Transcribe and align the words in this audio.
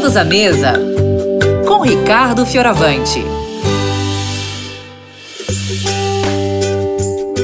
Todos 0.00 0.16
à 0.16 0.24
mesa 0.24 0.72
com 1.68 1.82
Ricardo 1.82 2.46
Fioravante. 2.46 3.22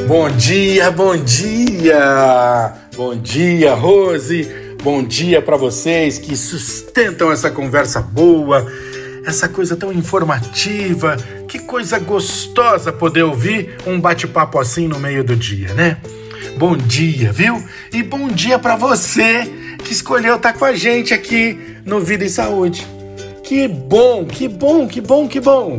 Bom 0.09 0.31
dia, 0.31 0.90
bom 0.90 1.19
dia! 1.19 2.72
Bom 2.97 3.15
dia, 3.15 3.74
Rose! 3.74 4.51
Bom 4.83 5.04
dia 5.04 5.42
para 5.42 5.58
vocês 5.58 6.19
que 6.19 6.35
sustentam 6.35 7.31
essa 7.31 7.51
conversa 7.51 8.01
boa, 8.01 8.67
essa 9.27 9.51
coisa 9.51 9.77
tão 9.77 9.93
informativa. 9.93 11.19
Que 11.47 11.59
coisa 11.59 11.99
gostosa 11.99 12.91
poder 12.91 13.25
ouvir 13.25 13.77
um 13.87 14.01
bate-papo 14.01 14.59
assim 14.59 14.88
no 14.88 14.99
meio 14.99 15.23
do 15.23 15.37
dia, 15.37 15.75
né? 15.75 15.99
Bom 16.57 16.75
dia, 16.75 17.30
viu? 17.33 17.62
E 17.93 18.02
bom 18.02 18.29
dia 18.29 18.59
para 18.59 18.77
você 18.77 19.43
que 19.84 19.93
escolheu 19.93 20.37
estar 20.37 20.55
tá 20.55 20.59
com 20.59 20.65
a 20.65 20.75
gente 20.75 21.12
aqui 21.12 21.77
no 21.85 22.01
Vida 22.01 22.25
e 22.25 22.30
Saúde. 22.30 22.87
Que 23.43 23.69
bom, 23.69 24.25
que 24.25 24.49
bom, 24.49 24.89
que 24.89 24.99
bom, 25.03 25.29
que 25.29 25.39
bom. 25.39 25.77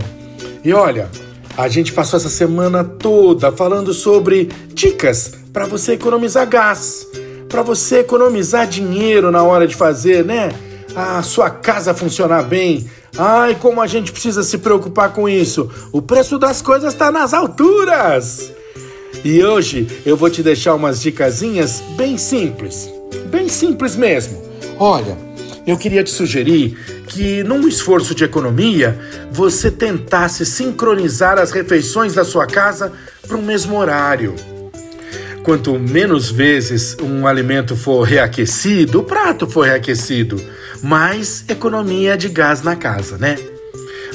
E 0.64 0.72
olha, 0.72 1.10
a 1.58 1.68
gente 1.68 1.92
passou 1.92 2.20
essa 2.20 2.30
semana 2.30 2.84
toda 2.84 3.52
falando 3.52 3.92
sobre 3.92 4.50
dicas 4.72 5.34
para 5.52 5.66
você 5.66 5.94
economizar 5.94 6.48
gás, 6.48 7.08
para 7.50 7.64
você 7.64 8.02
economizar 8.02 8.68
dinheiro 8.68 9.32
na 9.32 9.42
hora 9.42 9.68
de 9.68 9.76
fazer, 9.76 10.24
né? 10.24 10.52
A 10.96 11.24
sua 11.24 11.50
casa 11.50 11.92
funcionar 11.96 12.44
bem. 12.44 12.88
Ai, 13.18 13.58
como 13.60 13.82
a 13.82 13.88
gente 13.88 14.12
precisa 14.12 14.44
se 14.44 14.60
preocupar 14.60 15.12
com 15.12 15.28
isso. 15.28 15.72
O 15.92 16.04
preço 16.04 16.38
das 16.38 16.62
coisas 16.62 16.94
está 16.94 17.12
nas 17.12 17.34
alturas. 17.34 18.52
E 19.24 19.44
hoje 19.44 19.88
eu 20.06 20.16
vou 20.16 20.30
te 20.30 20.42
deixar 20.42 20.76
umas 20.76 21.02
dicasinhas 21.02 21.82
bem 21.96 22.18
simples. 22.18 22.90
Bem 23.30 23.50
simples 23.50 23.96
mesmo. 23.96 24.42
Olha, 24.80 25.18
eu 25.66 25.78
queria 25.78 26.04
te 26.04 26.10
sugerir 26.10 26.78
que, 27.08 27.44
num 27.44 27.68
esforço 27.68 28.16
de 28.16 28.24
economia, 28.24 28.98
você 29.32 29.70
tentasse 29.70 30.46
sincronizar 30.46 31.38
as 31.38 31.52
refeições 31.52 32.14
da 32.14 32.24
sua 32.24 32.46
casa 32.46 32.92
para 33.28 33.38
o 33.38 33.42
mesmo 33.42 33.78
horário. 33.78 34.36
Quanto 35.44 35.80
menos 35.80 36.30
vezes 36.30 36.96
um 37.02 37.26
alimento 37.26 37.76
for 37.76 38.04
reaquecido, 38.04 39.00
o 39.00 39.04
prato 39.04 39.48
for 39.48 39.66
reaquecido, 39.66 40.42
mais 40.82 41.46
economia 41.48 42.18
de 42.18 42.30
gás 42.30 42.62
na 42.62 42.76
casa, 42.76 43.18
né? 43.18 43.38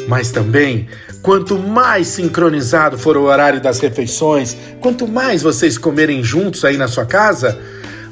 Mas 0.09 0.31
também, 0.31 0.89
quanto 1.23 1.59
mais 1.59 2.09
sincronizado 2.09 2.99
for 2.99 3.17
o 3.17 3.25
horário 3.25 3.61
das 3.61 3.79
refeições, 3.79 4.57
quanto 4.81 5.07
mais 5.07 5.43
vocês 5.43 5.79
comerem 5.79 6.23
juntos 6.23 6.65
aí 6.65 6.77
na 6.77 6.89
sua 6.89 7.07
casa, 7.07 7.59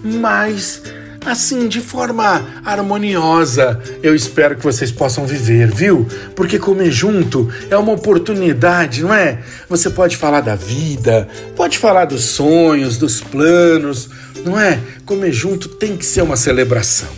mais 0.02 0.82
assim, 1.26 1.68
de 1.68 1.80
forma 1.80 2.46
harmoniosa, 2.64 3.78
eu 4.02 4.14
espero 4.14 4.56
que 4.56 4.64
vocês 4.64 4.90
possam 4.90 5.26
viver, 5.26 5.70
viu? 5.70 6.06
Porque 6.34 6.58
comer 6.58 6.90
junto 6.90 7.52
é 7.68 7.76
uma 7.76 7.92
oportunidade, 7.92 9.02
não 9.02 9.12
é? 9.12 9.40
Você 9.68 9.90
pode 9.90 10.16
falar 10.16 10.40
da 10.40 10.54
vida, 10.54 11.28
pode 11.54 11.76
falar 11.78 12.06
dos 12.06 12.24
sonhos, 12.24 12.96
dos 12.96 13.20
planos, 13.20 14.08
não 14.44 14.58
é? 14.58 14.78
Comer 15.04 15.32
junto 15.32 15.68
tem 15.68 15.96
que 15.96 16.06
ser 16.06 16.22
uma 16.22 16.36
celebração. 16.36 17.08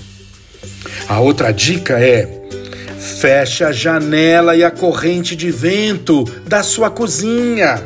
A 1.09 1.21
outra 1.21 1.53
dica 1.53 2.01
é 2.01 2.42
feche 3.23 3.63
a 3.63 3.71
janela 3.71 4.57
e 4.57 4.65
a 4.65 4.71
corrente 4.73 5.37
de 5.37 5.49
vento 5.49 6.25
da 6.45 6.61
sua 6.61 6.91
cozinha, 6.91 7.81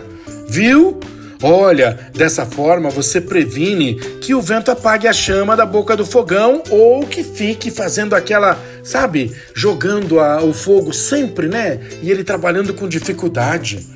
viu? 0.49 0.99
Olha, 1.43 2.09
dessa 2.15 2.47
forma 2.47 2.89
você 2.89 3.21
previne 3.21 3.97
que 4.23 4.35
o 4.35 4.41
vento 4.41 4.71
apague 4.71 5.07
a 5.07 5.13
chama 5.13 5.55
da 5.55 5.67
boca 5.67 5.95
do 5.95 6.07
fogão 6.07 6.63
ou 6.71 7.07
que 7.07 7.23
fique 7.23 7.71
fazendo 7.71 8.15
aquela, 8.15 8.59
sabe, 8.83 9.31
jogando 9.55 10.21
a, 10.21 10.43
o 10.43 10.55
fogo 10.55 10.91
sempre, 10.95 11.49
né? 11.49 11.81
E 12.03 12.11
ele 12.11 12.25
trabalhando 12.25 12.73
com 12.73 12.89
dificuldade. 12.89 13.87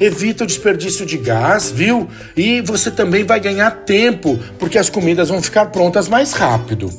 Evita 0.00 0.44
o 0.44 0.46
desperdício 0.46 1.04
de 1.04 1.18
gás, 1.18 1.70
viu? 1.70 2.08
E 2.34 2.62
você 2.62 2.90
também 2.90 3.22
vai 3.22 3.38
ganhar 3.38 3.70
tempo, 3.84 4.38
porque 4.58 4.78
as 4.78 4.88
comidas 4.88 5.28
vão 5.28 5.42
ficar 5.42 5.66
prontas 5.66 6.08
mais 6.08 6.32
rápido. 6.32 6.90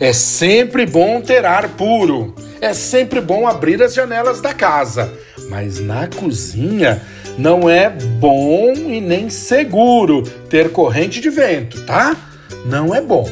É 0.00 0.12
sempre 0.12 0.84
bom 0.84 1.20
ter 1.20 1.44
ar 1.44 1.68
puro. 1.68 2.34
É 2.60 2.72
sempre 2.72 3.20
bom 3.20 3.46
abrir 3.46 3.82
as 3.82 3.94
janelas 3.94 4.40
da 4.40 4.54
casa. 4.54 5.12
Mas 5.48 5.78
na 5.80 6.06
cozinha 6.08 7.02
não 7.38 7.68
é 7.68 7.90
bom 7.90 8.72
e 8.72 9.00
nem 9.00 9.28
seguro 9.28 10.22
ter 10.48 10.70
corrente 10.70 11.20
de 11.20 11.30
vento, 11.30 11.80
tá? 11.82 12.16
Não 12.64 12.94
é 12.94 13.00
bom. 13.00 13.28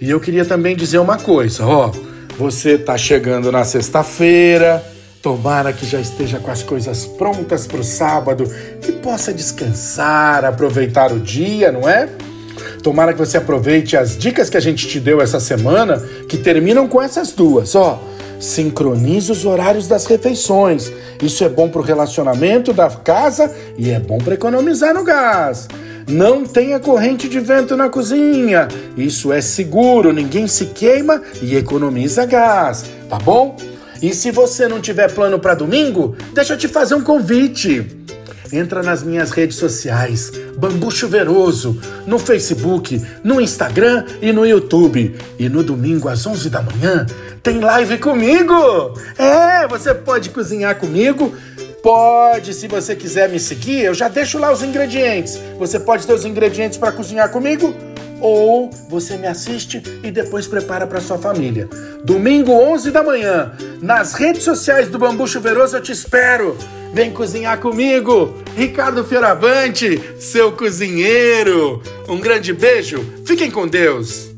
E 0.00 0.10
eu 0.10 0.20
queria 0.20 0.44
também 0.44 0.74
dizer 0.74 0.98
uma 0.98 1.18
coisa, 1.18 1.66
ó. 1.66 1.90
Você 2.36 2.76
tá 2.76 2.98
chegando 2.98 3.52
na 3.52 3.62
sexta-feira, 3.64 4.84
tomara 5.22 5.72
que 5.72 5.86
já 5.86 6.00
esteja 6.00 6.38
com 6.38 6.50
as 6.50 6.62
coisas 6.62 7.06
prontas 7.06 7.66
para 7.66 7.80
o 7.80 7.84
sábado, 7.84 8.44
que 8.82 8.92
possa 8.92 9.32
descansar, 9.32 10.44
aproveitar 10.44 11.12
o 11.12 11.20
dia, 11.20 11.70
não 11.70 11.88
é? 11.88 12.08
Tomara 12.84 13.14
que 13.14 13.18
você 13.18 13.38
aproveite 13.38 13.96
as 13.96 14.16
dicas 14.16 14.50
que 14.50 14.58
a 14.58 14.60
gente 14.60 14.86
te 14.86 15.00
deu 15.00 15.22
essa 15.22 15.40
semana, 15.40 16.00
que 16.28 16.36
terminam 16.36 16.86
com 16.86 17.00
essas 17.00 17.32
duas, 17.32 17.74
ó 17.74 17.98
Sincronize 18.38 19.32
os 19.32 19.46
horários 19.46 19.88
das 19.88 20.04
refeições. 20.04 20.92
Isso 21.22 21.42
é 21.44 21.48
bom 21.48 21.68
para 21.68 21.80
o 21.80 21.84
relacionamento 21.84 22.74
da 22.74 22.90
casa 22.90 23.50
e 23.78 23.90
é 23.90 23.98
bom 23.98 24.18
para 24.18 24.34
economizar 24.34 24.92
no 24.92 25.02
gás. 25.02 25.66
Não 26.06 26.44
tenha 26.44 26.78
corrente 26.78 27.26
de 27.26 27.40
vento 27.40 27.74
na 27.74 27.88
cozinha. 27.88 28.68
Isso 28.98 29.32
é 29.32 29.40
seguro, 29.40 30.12
ninguém 30.12 30.46
se 30.46 30.66
queima 30.66 31.22
e 31.40 31.56
economiza 31.56 32.26
gás, 32.26 32.84
tá 33.08 33.18
bom? 33.18 33.56
E 34.02 34.12
se 34.12 34.30
você 34.30 34.68
não 34.68 34.80
tiver 34.80 35.10
plano 35.10 35.38
para 35.38 35.54
domingo, 35.54 36.14
deixa 36.34 36.52
eu 36.52 36.58
te 36.58 36.68
fazer 36.68 36.94
um 36.94 37.02
convite 37.02 38.03
entra 38.52 38.82
nas 38.82 39.02
minhas 39.02 39.30
redes 39.30 39.56
sociais, 39.56 40.30
Bambu 40.56 40.90
Chuveiroso, 40.90 41.78
no 42.06 42.18
Facebook, 42.18 43.00
no 43.22 43.40
Instagram 43.40 44.04
e 44.20 44.32
no 44.32 44.46
YouTube. 44.46 45.14
E 45.38 45.48
no 45.48 45.62
domingo 45.62 46.08
às 46.08 46.26
11 46.26 46.50
da 46.50 46.62
manhã 46.62 47.06
tem 47.42 47.60
live 47.60 47.98
comigo. 47.98 48.54
É, 49.18 49.66
você 49.68 49.94
pode 49.94 50.30
cozinhar 50.30 50.76
comigo. 50.76 51.34
Pode, 51.82 52.54
se 52.54 52.66
você 52.66 52.96
quiser 52.96 53.28
me 53.28 53.38
seguir, 53.38 53.84
eu 53.84 53.92
já 53.92 54.08
deixo 54.08 54.38
lá 54.38 54.50
os 54.50 54.62
ingredientes. 54.62 55.38
Você 55.58 55.78
pode 55.78 56.06
ter 56.06 56.14
os 56.14 56.24
ingredientes 56.24 56.78
para 56.78 56.92
cozinhar 56.92 57.30
comigo 57.30 57.74
ou 58.20 58.70
você 58.88 59.18
me 59.18 59.26
assiste 59.26 59.82
e 60.02 60.10
depois 60.10 60.46
prepara 60.46 60.86
para 60.86 61.00
sua 61.00 61.18
família. 61.18 61.68
Domingo 62.02 62.52
11 62.52 62.90
da 62.90 63.02
manhã, 63.02 63.52
nas 63.82 64.14
redes 64.14 64.42
sociais 64.42 64.88
do 64.88 64.98
Bambu 64.98 65.26
Chuveiroso 65.26 65.76
eu 65.76 65.82
te 65.82 65.92
espero. 65.92 66.56
Vem 66.94 67.10
cozinhar 67.10 67.58
comigo, 67.58 68.32
Ricardo 68.56 69.02
Fioravante, 69.02 70.00
seu 70.20 70.52
cozinheiro. 70.52 71.82
Um 72.08 72.20
grande 72.20 72.52
beijo, 72.52 73.04
fiquem 73.26 73.50
com 73.50 73.66
Deus. 73.66 74.30